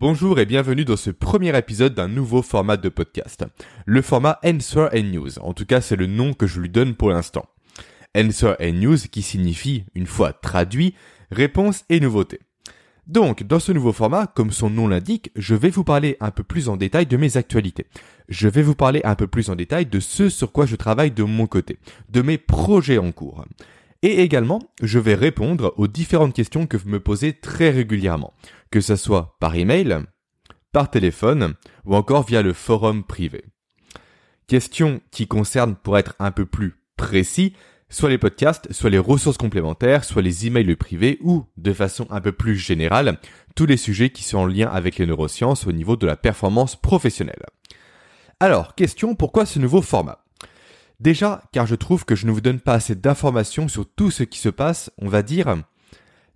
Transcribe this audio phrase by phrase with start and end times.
[0.00, 3.44] Bonjour et bienvenue dans ce premier épisode d'un nouveau format de podcast.
[3.84, 5.38] Le format Answer and News.
[5.40, 7.44] En tout cas, c'est le nom que je lui donne pour l'instant.
[8.16, 10.94] Answer and News qui signifie, une fois traduit,
[11.30, 12.40] réponse et nouveauté.
[13.08, 16.44] Donc, dans ce nouveau format, comme son nom l'indique, je vais vous parler un peu
[16.44, 17.84] plus en détail de mes actualités.
[18.30, 21.10] Je vais vous parler un peu plus en détail de ce sur quoi je travaille
[21.10, 21.78] de mon côté,
[22.08, 23.44] de mes projets en cours.
[24.02, 28.32] Et également, je vais répondre aux différentes questions que vous me posez très régulièrement
[28.70, 29.98] que ce soit par email,
[30.72, 33.44] par téléphone ou encore via le forum privé.
[34.46, 37.54] Questions qui concernent, pour être un peu plus précis,
[37.88, 42.20] soit les podcasts, soit les ressources complémentaires, soit les emails privés ou, de façon un
[42.20, 43.18] peu plus générale,
[43.54, 46.76] tous les sujets qui sont en lien avec les neurosciences au niveau de la performance
[46.76, 47.44] professionnelle.
[48.38, 50.24] Alors, question, pourquoi ce nouveau format?
[51.00, 54.22] Déjà, car je trouve que je ne vous donne pas assez d'informations sur tout ce
[54.22, 55.56] qui se passe, on va dire,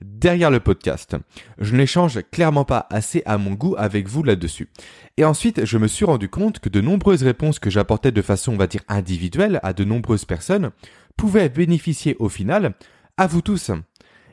[0.05, 1.17] derrière le podcast.
[1.59, 4.69] Je n'échange clairement pas assez à mon goût avec vous là-dessus.
[5.17, 8.53] Et ensuite, je me suis rendu compte que de nombreuses réponses que j'apportais de façon,
[8.53, 10.71] on va dire, individuelle à de nombreuses personnes
[11.17, 12.75] pouvaient bénéficier au final
[13.17, 13.71] à vous tous.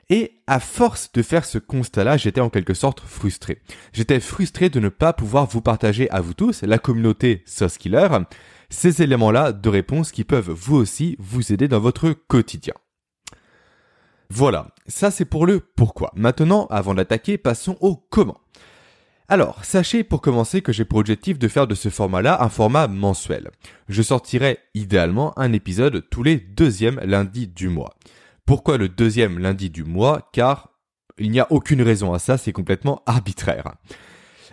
[0.10, 3.60] Et à force de faire ce constat-là, j'étais en quelque sorte frustré.
[3.94, 8.10] J'étais frustré de ne pas pouvoir vous partager à vous tous, la communauté Soskiller,
[8.70, 12.74] ces éléments-là de réponse qui peuvent vous aussi vous aider dans votre quotidien.
[14.34, 16.14] Voilà, ça c'est pour le pourquoi.
[16.16, 18.38] Maintenant, avant d'attaquer, passons au comment.
[19.28, 22.88] Alors, sachez pour commencer que j'ai pour objectif de faire de ce format-là un format
[22.88, 23.52] mensuel.
[23.90, 27.94] Je sortirai idéalement un épisode tous les deuxièmes lundis du mois.
[28.46, 30.30] Pourquoi le deuxième lundi du mois?
[30.32, 30.70] Car
[31.18, 33.74] il n'y a aucune raison à ça, c'est complètement arbitraire.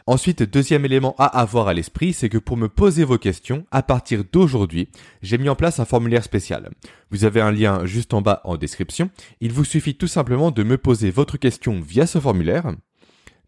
[0.09, 3.83] Ensuite, deuxième élément à avoir à l'esprit, c'est que pour me poser vos questions, à
[3.83, 4.89] partir d'aujourd'hui,
[5.20, 6.70] j'ai mis en place un formulaire spécial.
[7.11, 9.11] Vous avez un lien juste en bas en description.
[9.42, 12.75] Il vous suffit tout simplement de me poser votre question via ce formulaire,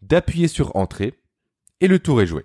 [0.03, 1.15] d'appuyer sur Entrée,
[1.79, 2.43] et le tour est joué.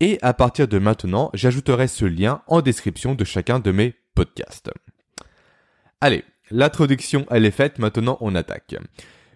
[0.00, 4.72] Et à partir de maintenant, j'ajouterai ce lien en description de chacun de mes podcasts.
[6.00, 8.74] Allez, l'introduction elle est faite, maintenant on attaque.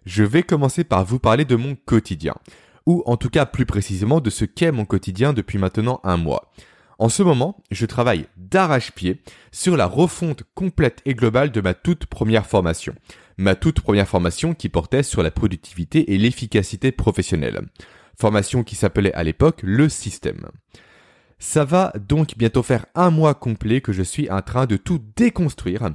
[0.05, 2.35] Je vais commencer par vous parler de mon quotidien
[2.89, 6.51] ou en tout cas plus précisément de ce qu'est mon quotidien depuis maintenant un mois.
[6.99, 9.21] En ce moment, je travaille d'arrache-pied
[9.53, 12.95] sur la refonte complète et globale de ma toute première formation.
[13.37, 17.61] Ma toute première formation qui portait sur la productivité et l'efficacité professionnelle.
[18.19, 20.49] Formation qui s'appelait à l'époque le système.
[21.39, 25.01] Ça va donc bientôt faire un mois complet que je suis en train de tout
[25.15, 25.91] déconstruire,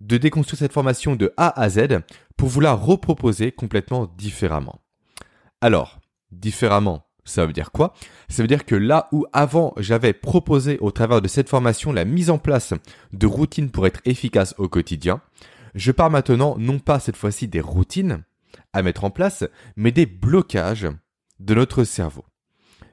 [0.00, 2.00] de déconstruire cette formation de A à Z
[2.38, 4.80] pour vous la reproposer complètement différemment.
[5.60, 5.99] Alors,
[6.32, 7.06] différemment.
[7.24, 7.94] Ça veut dire quoi?
[8.28, 12.04] Ça veut dire que là où avant j'avais proposé au travers de cette formation la
[12.04, 12.74] mise en place
[13.12, 15.20] de routines pour être efficace au quotidien,
[15.74, 18.24] je pars maintenant non pas cette fois-ci des routines
[18.72, 19.44] à mettre en place,
[19.76, 20.88] mais des blocages
[21.38, 22.24] de notre cerveau.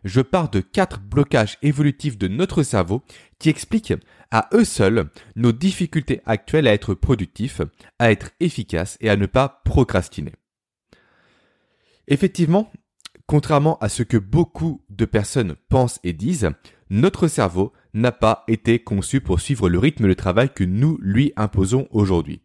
[0.04, 3.04] Je pars de quatre blocages évolutifs de notre cerveau
[3.40, 3.96] qui expliquent
[4.32, 7.62] à eux seuls nos difficultés actuelles à être productifs,
[8.00, 10.34] à être efficaces et à ne pas procrastiner.
[12.08, 12.72] Effectivement,
[13.28, 16.50] Contrairement à ce que beaucoup de personnes pensent et disent,
[16.90, 21.34] notre cerveau n'a pas été conçu pour suivre le rythme de travail que nous lui
[21.36, 22.42] imposons aujourd'hui.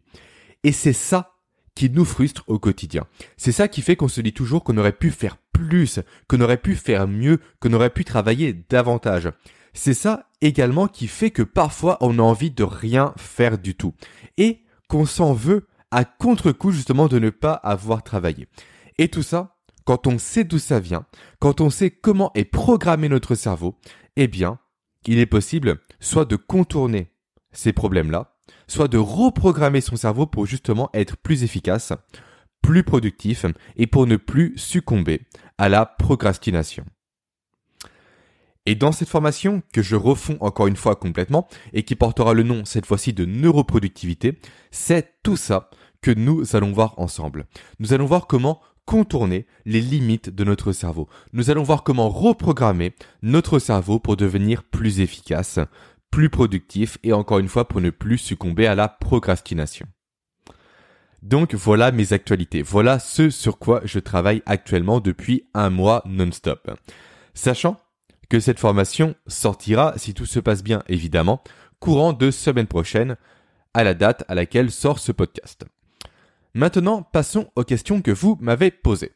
[0.63, 1.35] Et c'est ça
[1.73, 3.05] qui nous frustre au quotidien.
[3.37, 6.57] C'est ça qui fait qu'on se dit toujours qu'on aurait pu faire plus, qu'on aurait
[6.57, 9.29] pu faire mieux, qu'on aurait pu travailler davantage.
[9.73, 13.93] C'est ça également qui fait que parfois on a envie de rien faire du tout.
[14.37, 18.47] Et qu'on s'en veut à contre-coup justement de ne pas avoir travaillé.
[18.99, 19.52] Et tout ça,
[19.85, 21.05] quand on sait d'où ça vient,
[21.39, 23.75] quand on sait comment est programmé notre cerveau,
[24.15, 24.59] eh bien,
[25.05, 27.11] il est possible soit de contourner
[27.51, 28.35] ces problèmes-là,
[28.67, 31.93] soit de reprogrammer son cerveau pour justement être plus efficace,
[32.61, 33.45] plus productif
[33.75, 35.21] et pour ne plus succomber
[35.57, 36.85] à la procrastination.
[38.65, 42.43] Et dans cette formation, que je refonds encore une fois complètement, et qui portera le
[42.43, 44.39] nom cette fois-ci de neuroproductivité,
[44.71, 45.69] c'est tout ça
[46.01, 47.45] que nous allons voir ensemble.
[47.79, 51.07] Nous allons voir comment contourner les limites de notre cerveau.
[51.31, 55.59] Nous allons voir comment reprogrammer notre cerveau pour devenir plus efficace,
[56.11, 59.87] plus productif et encore une fois pour ne plus succomber à la procrastination.
[61.23, 66.71] Donc voilà mes actualités, voilà ce sur quoi je travaille actuellement depuis un mois non-stop.
[67.33, 67.77] Sachant
[68.29, 71.41] que cette formation sortira, si tout se passe bien évidemment,
[71.79, 73.15] courant de semaine prochaine,
[73.73, 75.65] à la date à laquelle sort ce podcast.
[76.55, 79.13] Maintenant, passons aux questions que vous m'avez posées.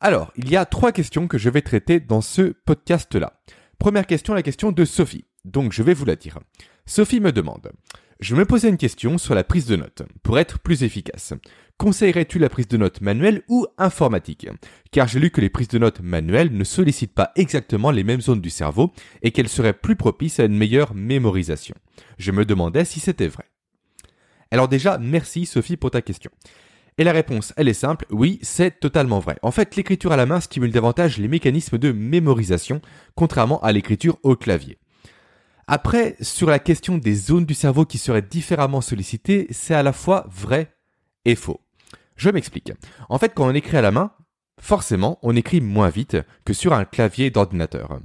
[0.00, 3.40] Alors, il y a trois questions que je vais traiter dans ce podcast-là.
[3.78, 5.24] Première question, la question de Sophie.
[5.46, 6.38] Donc, je vais vous la dire.
[6.84, 7.70] Sophie me demande,
[8.20, 11.32] je me posais une question sur la prise de notes, pour être plus efficace.
[11.78, 14.48] Conseillerais-tu la prise de notes manuelle ou informatique?
[14.90, 18.20] Car j'ai lu que les prises de notes manuelles ne sollicitent pas exactement les mêmes
[18.20, 18.92] zones du cerveau
[19.22, 21.76] et qu'elles seraient plus propices à une meilleure mémorisation.
[22.18, 23.44] Je me demandais si c'était vrai.
[24.50, 26.30] Alors déjà, merci Sophie pour ta question.
[26.96, 29.38] Et la réponse, elle est simple, oui, c'est totalement vrai.
[29.42, 32.80] En fait, l'écriture à la main stimule davantage les mécanismes de mémorisation,
[33.14, 34.78] contrairement à l'écriture au clavier.
[35.68, 39.92] Après, sur la question des zones du cerveau qui seraient différemment sollicitées, c'est à la
[39.92, 40.74] fois vrai
[41.24, 41.60] et faux.
[42.16, 42.72] Je m'explique.
[43.08, 44.12] En fait, quand on écrit à la main,
[44.58, 48.00] forcément, on écrit moins vite que sur un clavier d'ordinateur.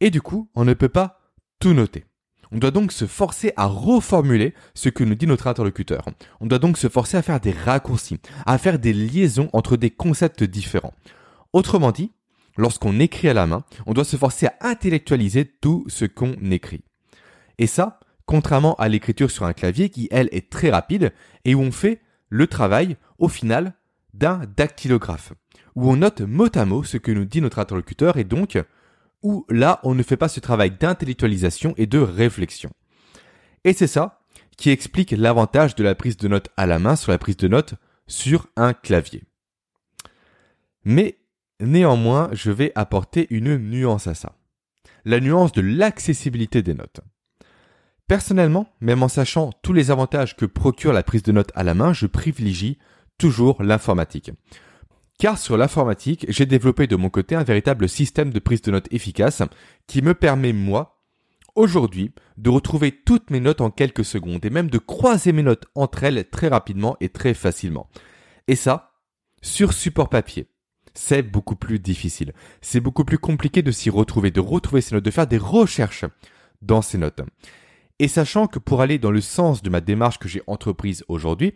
[0.00, 1.20] Et du coup, on ne peut pas
[1.60, 2.04] tout noter.
[2.52, 6.04] On doit donc se forcer à reformuler ce que nous dit notre interlocuteur.
[6.40, 9.90] On doit donc se forcer à faire des raccourcis, à faire des liaisons entre des
[9.90, 10.94] concepts différents.
[11.52, 12.12] Autrement dit,
[12.56, 16.82] lorsqu'on écrit à la main, on doit se forcer à intellectualiser tout ce qu'on écrit.
[17.58, 21.12] Et ça, contrairement à l'écriture sur un clavier qui, elle, est très rapide
[21.44, 23.74] et où on fait le travail, au final,
[24.14, 25.32] d'un dactylographe,
[25.74, 28.58] où on note mot à mot ce que nous dit notre interlocuteur et donc
[29.22, 32.70] où là, on ne fait pas ce travail d'intellectualisation et de réflexion.
[33.64, 34.20] Et c'est ça
[34.56, 37.48] qui explique l'avantage de la prise de notes à la main sur la prise de
[37.48, 37.74] notes
[38.06, 39.22] sur un clavier.
[40.84, 41.18] Mais
[41.60, 44.34] néanmoins, je vais apporter une nuance à ça.
[45.04, 47.00] La nuance de l'accessibilité des notes.
[48.08, 51.74] Personnellement, même en sachant tous les avantages que procure la prise de notes à la
[51.74, 52.78] main, je privilégie
[53.18, 54.32] toujours l'informatique.
[55.18, 58.92] Car sur l'informatique, j'ai développé de mon côté un véritable système de prise de notes
[58.92, 59.42] efficace
[59.88, 61.02] qui me permet, moi,
[61.56, 65.66] aujourd'hui, de retrouver toutes mes notes en quelques secondes et même de croiser mes notes
[65.74, 67.88] entre elles très rapidement et très facilement.
[68.46, 68.92] Et ça,
[69.42, 70.46] sur support papier.
[70.94, 72.32] C'est beaucoup plus difficile.
[72.60, 76.04] C'est beaucoup plus compliqué de s'y retrouver, de retrouver ces notes, de faire des recherches
[76.62, 77.22] dans ces notes.
[77.98, 81.54] Et sachant que pour aller dans le sens de ma démarche que j'ai entreprise aujourd'hui,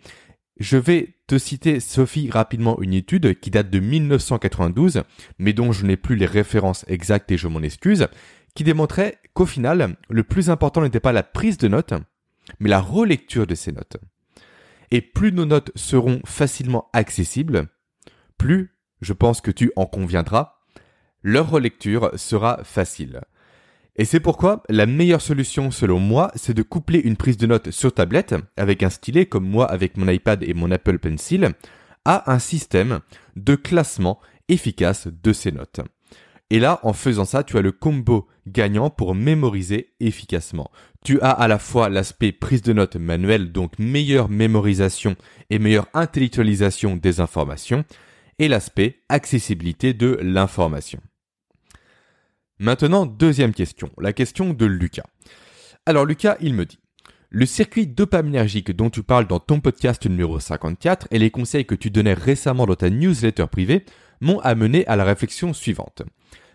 [0.58, 5.02] je vais te citer, Sophie, rapidement une étude qui date de 1992,
[5.38, 8.06] mais dont je n'ai plus les références exactes et je m'en excuse,
[8.54, 11.94] qui démontrait qu'au final, le plus important n'était pas la prise de notes,
[12.60, 13.96] mais la relecture de ces notes.
[14.90, 17.68] Et plus nos notes seront facilement accessibles,
[18.36, 20.56] plus, je pense que tu en conviendras,
[21.22, 23.22] leur relecture sera facile.
[23.96, 27.70] Et c'est pourquoi la meilleure solution selon moi, c'est de coupler une prise de notes
[27.70, 31.50] sur tablette avec un stylet comme moi avec mon iPad et mon Apple Pencil
[32.04, 33.00] à un système
[33.36, 34.18] de classement
[34.48, 35.80] efficace de ces notes.
[36.50, 40.70] Et là, en faisant ça, tu as le combo gagnant pour mémoriser efficacement.
[41.04, 45.16] Tu as à la fois l'aspect prise de notes manuelle, donc meilleure mémorisation
[45.48, 47.84] et meilleure intellectualisation des informations,
[48.38, 51.00] et l'aspect accessibilité de l'information.
[52.62, 55.02] Maintenant, deuxième question, la question de Lucas.
[55.84, 56.78] Alors Lucas, il me dit,
[57.28, 61.74] le circuit dopaminergique dont tu parles dans ton podcast numéro 54 et les conseils que
[61.74, 63.84] tu donnais récemment dans ta newsletter privée
[64.20, 66.02] m'ont amené à la réflexion suivante.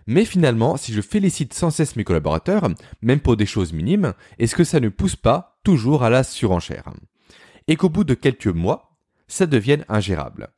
[0.06, 2.69] Mais finalement, si je félicite sans cesse mes collaborateurs,
[3.01, 6.89] même pour des choses minimes, est-ce que ça ne pousse pas toujours à la surenchère?
[7.68, 10.51] Et qu'au bout de quelques mois, ça devienne ingérable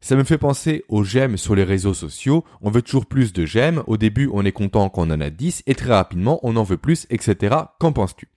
[0.00, 2.44] ça me fait penser aux j'aime sur les réseaux sociaux.
[2.60, 3.82] On veut toujours plus de j'aime.
[3.86, 6.76] Au début, on est content qu'on en a 10 et très rapidement, on en veut
[6.76, 7.56] plus, etc.
[7.80, 8.28] Qu'en penses-tu?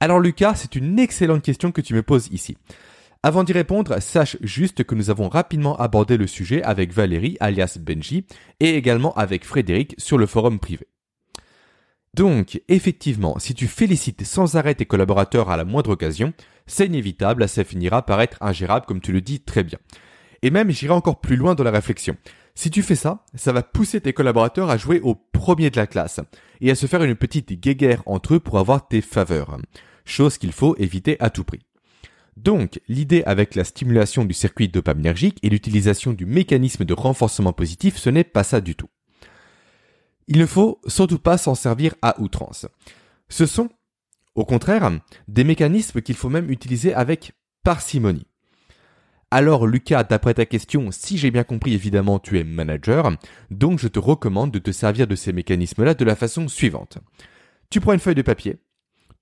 [0.00, 2.56] Alors Lucas, c'est une excellente question que tu me poses ici.
[3.22, 7.78] Avant d'y répondre, sache juste que nous avons rapidement abordé le sujet avec Valérie, alias
[7.80, 8.26] Benji,
[8.60, 10.88] et également avec Frédéric sur le forum privé.
[12.12, 16.34] Donc, effectivement, si tu félicites sans arrêt tes collaborateurs à la moindre occasion,
[16.66, 19.78] c'est inévitable, ça finira par être ingérable comme tu le dis très bien.
[20.44, 22.18] Et même, j'irai encore plus loin dans la réflexion.
[22.54, 25.86] Si tu fais ça, ça va pousser tes collaborateurs à jouer au premier de la
[25.86, 26.20] classe
[26.60, 29.56] et à se faire une petite guéguerre entre eux pour avoir tes faveurs.
[30.04, 31.62] Chose qu'il faut éviter à tout prix.
[32.36, 37.96] Donc, l'idée avec la stimulation du circuit dopaminergique et l'utilisation du mécanisme de renforcement positif,
[37.96, 38.90] ce n'est pas ça du tout.
[40.28, 42.66] Il ne faut surtout pas s'en servir à outrance.
[43.30, 43.70] Ce sont,
[44.34, 44.92] au contraire,
[45.26, 47.32] des mécanismes qu'il faut même utiliser avec
[47.62, 48.26] parcimonie.
[49.30, 53.10] Alors Lucas, d'après ta question, si j'ai bien compris évidemment tu es manager,
[53.50, 56.98] donc je te recommande de te servir de ces mécanismes-là de la façon suivante.
[57.70, 58.58] Tu prends une feuille de papier,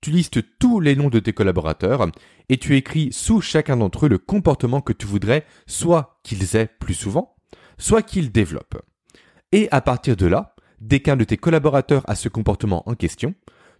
[0.03, 2.11] tu listes tous les noms de tes collaborateurs
[2.49, 6.69] et tu écris sous chacun d'entre eux le comportement que tu voudrais soit qu'ils aient
[6.79, 7.35] plus souvent,
[7.77, 8.81] soit qu'ils développent.
[9.53, 13.33] Et à partir de là, dès qu'un de tes collaborateurs a ce comportement en question,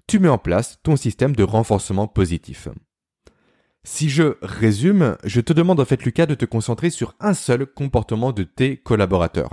[0.07, 2.69] tu mets en place ton système de renforcement positif.
[3.85, 7.65] Si je résume, je te demande en fait Lucas de te concentrer sur un seul
[7.65, 9.49] comportement de tes collaborateurs.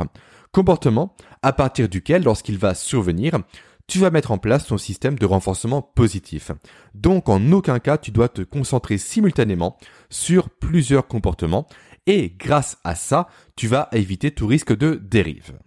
[0.52, 3.40] Comportement à partir duquel, lorsqu'il va survenir,
[3.88, 6.52] tu vas mettre en place ton système de renforcement positif.
[6.94, 9.76] Donc en aucun cas tu dois te concentrer simultanément
[10.10, 11.66] sur plusieurs comportements
[12.06, 15.58] Et grâce à ça, tu vas éviter tout risque de dérive.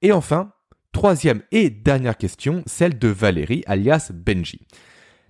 [0.00, 0.52] Et enfin,
[0.92, 4.66] troisième et dernière question, celle de Valérie alias Benji.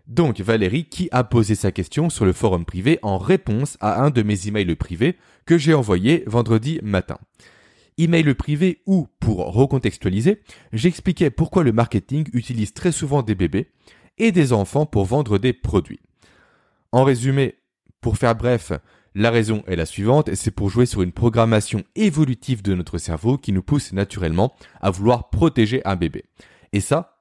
[0.07, 4.11] Donc Valérie qui a posé sa question sur le forum privé en réponse à un
[4.11, 7.19] de mes emails privés que j'ai envoyé vendredi matin.
[7.99, 13.71] Email privé où, pour recontextualiser, j'expliquais pourquoi le marketing utilise très souvent des bébés
[14.19, 16.01] et des enfants pour vendre des produits.
[16.93, 17.57] En résumé,
[18.01, 18.73] pour faire bref,
[19.15, 23.39] la raison est la suivante, c'est pour jouer sur une programmation évolutive de notre cerveau
[23.39, 26.27] qui nous pousse naturellement à vouloir protéger un bébé.
[26.73, 27.16] Et ça,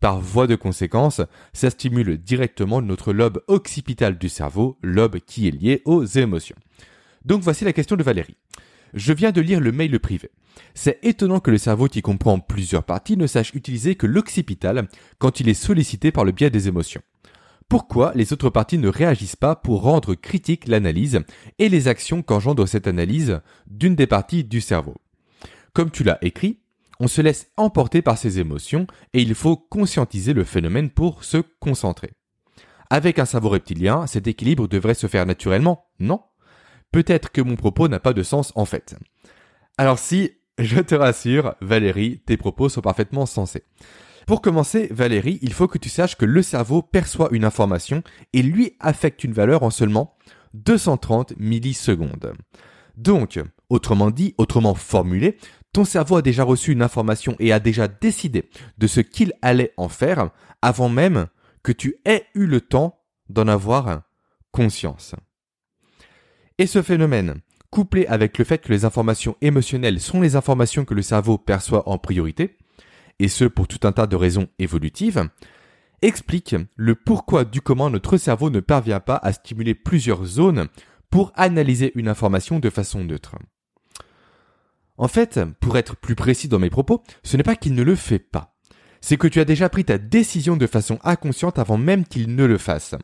[0.00, 1.20] par voie de conséquence,
[1.52, 6.56] ça stimule directement notre lobe occipital du cerveau, lobe qui est lié aux émotions.
[7.24, 8.36] Donc voici la question de Valérie.
[8.94, 10.30] Je viens de lire le mail privé.
[10.74, 14.88] C'est étonnant que le cerveau qui comprend plusieurs parties ne sache utiliser que l'occipital
[15.18, 17.02] quand il est sollicité par le biais des émotions.
[17.68, 21.20] Pourquoi les autres parties ne réagissent pas pour rendre critique l'analyse
[21.60, 24.96] et les actions qu'engendre cette analyse d'une des parties du cerveau?
[25.72, 26.58] Comme tu l'as écrit,
[27.00, 31.38] on se laisse emporter par ses émotions et il faut conscientiser le phénomène pour se
[31.58, 32.12] concentrer.
[32.90, 36.20] Avec un cerveau reptilien, cet équilibre devrait se faire naturellement, non?
[36.92, 38.96] Peut-être que mon propos n'a pas de sens en fait.
[39.78, 43.64] Alors si, je te rassure, Valérie, tes propos sont parfaitement sensés.
[44.26, 48.02] Pour commencer, Valérie, il faut que tu saches que le cerveau perçoit une information
[48.32, 50.16] et lui affecte une valeur en seulement
[50.54, 52.34] 230 millisecondes.
[52.96, 53.40] Donc,
[53.70, 55.38] autrement dit, autrement formulé,
[55.72, 58.48] ton cerveau a déjà reçu une information et a déjà décidé
[58.78, 60.30] de ce qu'il allait en faire
[60.62, 61.26] avant même
[61.62, 62.98] que tu aies eu le temps
[63.28, 64.02] d'en avoir
[64.50, 65.14] conscience.
[66.58, 70.94] Et ce phénomène, couplé avec le fait que les informations émotionnelles sont les informations que
[70.94, 72.56] le cerveau perçoit en priorité,
[73.18, 75.28] et ce pour tout un tas de raisons évolutives,
[76.02, 80.68] explique le pourquoi du comment notre cerveau ne parvient pas à stimuler plusieurs zones
[81.10, 83.36] pour analyser une information de façon neutre.
[85.00, 87.94] En fait, pour être plus précis dans mes propos, ce n'est pas qu'il ne le
[87.94, 88.54] fait pas.
[89.00, 92.44] C'est que tu as déjà pris ta décision de façon inconsciente avant même qu'il ne
[92.44, 92.94] le fasse.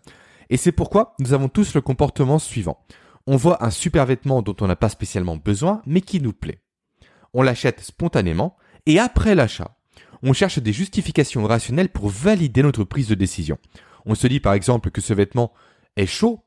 [0.50, 2.84] Et c'est pourquoi nous avons tous le comportement suivant.
[3.26, 6.60] On voit un super vêtement dont on n'a pas spécialement besoin, mais qui nous plaît.
[7.32, 9.78] On l'achète spontanément, et après l'achat,
[10.22, 13.56] on cherche des justifications rationnelles pour valider notre prise de décision.
[14.04, 15.54] On se dit par exemple que ce vêtement
[15.96, 16.44] est chaud,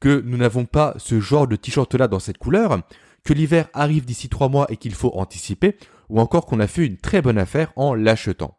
[0.00, 2.82] que nous n'avons pas ce genre de t-shirt là dans cette couleur,
[3.24, 5.76] que l'hiver arrive d'ici trois mois et qu'il faut anticiper,
[6.08, 8.58] ou encore qu'on a fait une très bonne affaire en l'achetant.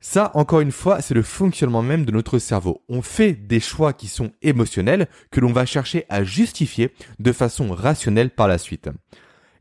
[0.00, 2.84] Ça, encore une fois, c'est le fonctionnement même de notre cerveau.
[2.88, 7.72] On fait des choix qui sont émotionnels, que l'on va chercher à justifier de façon
[7.72, 8.88] rationnelle par la suite.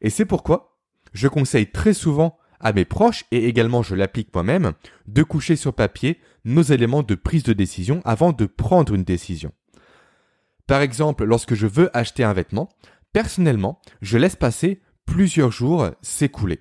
[0.02, 0.78] Et c'est pourquoi
[1.14, 4.74] je conseille très souvent à mes proches, et également je l'applique moi-même,
[5.08, 9.52] de coucher sur papier nos éléments de prise de décision avant de prendre une décision.
[10.68, 12.70] Par exemple, lorsque je veux acheter un vêtement,
[13.16, 16.60] Personnellement, je laisse passer plusieurs jours s'écouler.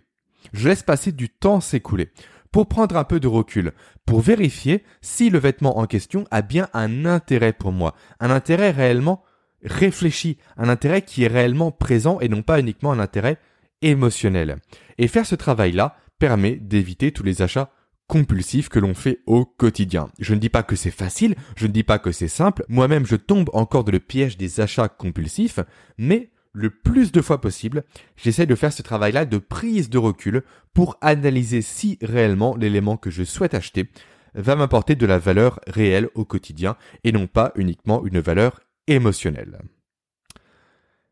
[0.53, 2.13] Je laisse passer du temps s'écouler
[2.53, 3.73] pour prendre un peu de recul,
[4.07, 8.71] pour vérifier si le vêtement en question a bien un intérêt pour moi, un intérêt
[8.71, 9.25] réellement
[9.65, 13.39] réfléchi, un intérêt qui est réellement présent et non pas uniquement un intérêt
[13.83, 14.59] émotionnel.
[14.97, 17.73] Et faire ce travail-là permet d'éviter tous les achats
[18.07, 20.09] compulsifs que l'on fait au quotidien.
[20.21, 23.07] Je ne dis pas que c'est facile, je ne dis pas que c'est simple, moi-même
[23.07, 25.59] je tombe encore dans le piège des achats compulsifs,
[25.99, 27.85] mais le plus de fois possible,
[28.17, 30.43] j'essaie de faire ce travail-là de prise de recul
[30.73, 33.91] pour analyser si réellement l'élément que je souhaite acheter
[34.35, 39.59] va m'apporter de la valeur réelle au quotidien et non pas uniquement une valeur émotionnelle.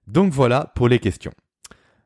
[0.07, 1.33] Donc voilà pour les questions.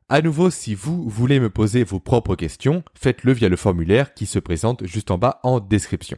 [0.09, 4.25] À nouveau, si vous voulez me poser vos propres questions, faites-le via le formulaire qui
[4.25, 6.17] se présente juste en bas en description.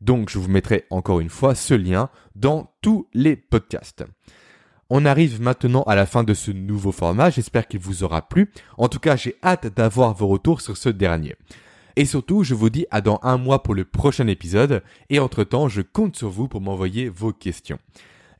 [0.00, 4.04] Donc je vous mettrai encore une fois ce lien dans tous les podcasts.
[4.96, 8.52] On arrive maintenant à la fin de ce nouveau format, j'espère qu'il vous aura plu.
[8.78, 11.34] En tout cas, j'ai hâte d'avoir vos retours sur ce dernier.
[11.96, 15.66] Et surtout, je vous dis à dans un mois pour le prochain épisode, et entre-temps,
[15.66, 17.80] je compte sur vous pour m'envoyer vos questions.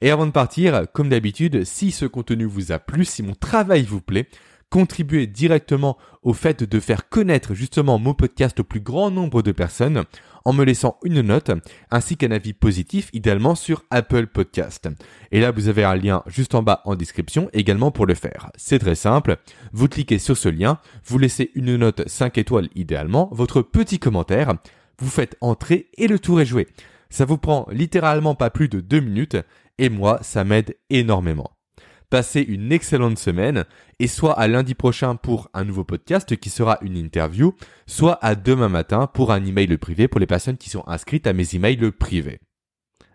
[0.01, 3.83] Et avant de partir, comme d'habitude, si ce contenu vous a plu, si mon travail
[3.83, 4.29] vous plaît,
[4.71, 9.51] contribuez directement au fait de faire connaître justement mon podcast au plus grand nombre de
[9.51, 10.05] personnes
[10.45, 11.51] en me laissant une note
[11.91, 14.89] ainsi qu'un avis positif idéalement sur Apple Podcast.
[15.33, 18.51] Et là vous avez un lien juste en bas en description également pour le faire.
[18.57, 19.39] C'est très simple,
[19.73, 24.55] vous cliquez sur ce lien, vous laissez une note 5 étoiles idéalement, votre petit commentaire,
[24.99, 26.69] vous faites entrer et le tour est joué.
[27.11, 29.37] Ça vous prend littéralement pas plus de 2 minutes
[29.79, 31.54] et moi ça m'aide énormément.
[32.15, 33.65] Passez une excellente semaine
[33.99, 37.55] et soit à lundi prochain pour un nouveau podcast qui sera une interview,
[37.89, 41.33] soit à demain matin pour un email privé pour les personnes qui sont inscrites à
[41.33, 42.39] mes emails privés.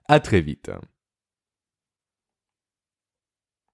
[0.09, 0.69] À très vite.